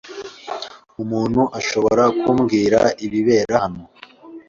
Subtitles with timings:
[1.01, 3.83] Umuntu ashobora kumbwira ibibera hano?